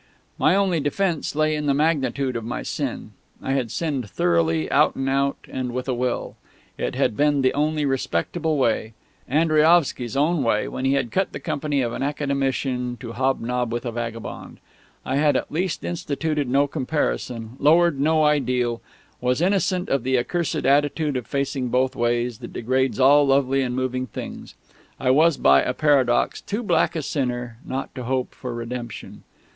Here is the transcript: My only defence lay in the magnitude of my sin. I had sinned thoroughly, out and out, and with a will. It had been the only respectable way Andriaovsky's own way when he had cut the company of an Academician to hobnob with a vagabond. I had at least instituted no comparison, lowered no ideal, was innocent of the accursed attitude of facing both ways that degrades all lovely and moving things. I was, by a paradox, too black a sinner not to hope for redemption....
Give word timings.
My 0.39 0.55
only 0.55 0.79
defence 0.79 1.35
lay 1.35 1.55
in 1.55 1.67
the 1.67 1.75
magnitude 1.75 2.35
of 2.35 2.43
my 2.43 2.63
sin. 2.63 3.11
I 3.39 3.51
had 3.51 3.69
sinned 3.69 4.09
thoroughly, 4.09 4.67
out 4.71 4.95
and 4.95 5.07
out, 5.07 5.37
and 5.47 5.71
with 5.73 5.87
a 5.87 5.93
will. 5.93 6.37
It 6.75 6.95
had 6.95 7.15
been 7.15 7.43
the 7.43 7.53
only 7.53 7.85
respectable 7.85 8.57
way 8.57 8.93
Andriaovsky's 9.29 10.17
own 10.17 10.41
way 10.41 10.67
when 10.67 10.85
he 10.85 10.93
had 10.93 11.11
cut 11.11 11.33
the 11.33 11.39
company 11.39 11.83
of 11.83 11.93
an 11.93 12.01
Academician 12.01 12.97
to 12.99 13.11
hobnob 13.11 13.71
with 13.71 13.85
a 13.85 13.91
vagabond. 13.91 14.57
I 15.05 15.17
had 15.17 15.37
at 15.37 15.51
least 15.51 15.83
instituted 15.85 16.49
no 16.49 16.65
comparison, 16.65 17.51
lowered 17.59 17.99
no 17.99 18.23
ideal, 18.23 18.81
was 19.19 19.39
innocent 19.39 19.87
of 19.89 20.01
the 20.01 20.17
accursed 20.17 20.65
attitude 20.65 21.15
of 21.15 21.27
facing 21.27 21.67
both 21.67 21.95
ways 21.95 22.39
that 22.39 22.51
degrades 22.53 22.99
all 22.99 23.27
lovely 23.27 23.61
and 23.61 23.75
moving 23.75 24.07
things. 24.07 24.55
I 24.99 25.11
was, 25.11 25.37
by 25.37 25.61
a 25.61 25.75
paradox, 25.75 26.41
too 26.41 26.63
black 26.63 26.95
a 26.95 27.03
sinner 27.03 27.59
not 27.63 27.93
to 27.93 28.05
hope 28.05 28.33
for 28.33 28.51
redemption.... 28.55 29.21